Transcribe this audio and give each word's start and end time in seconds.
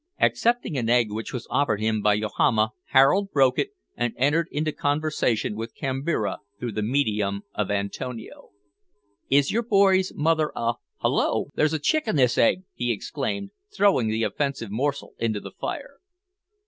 Accepting 0.19 0.75
an 0.79 0.89
egg 0.89 1.11
which 1.11 1.31
was 1.31 1.45
offered 1.51 1.79
him 1.79 2.01
by 2.01 2.17
Yohama, 2.19 2.71
Harold 2.85 3.29
broke 3.31 3.59
it, 3.59 3.69
and 3.95 4.15
entered 4.17 4.47
into 4.49 4.71
conversation 4.71 5.55
with 5.55 5.75
Kambira 5.75 6.39
through 6.59 6.71
the 6.71 6.81
medium 6.81 7.43
of 7.53 7.69
Antonio. 7.69 8.49
"Is 9.29 9.51
your 9.51 9.61
boy's 9.61 10.11
mother 10.15 10.51
a 10.55 10.73
Hollo! 11.01 11.51
there's 11.53 11.73
a 11.73 11.77
chick 11.77 12.07
in 12.07 12.15
this 12.15 12.35
egg," 12.39 12.63
he 12.73 12.91
exclaimed, 12.91 13.51
throwing 13.71 14.07
the 14.07 14.23
offensive 14.23 14.71
morsel 14.71 15.13
into 15.19 15.39
the 15.39 15.51
fire. 15.51 15.97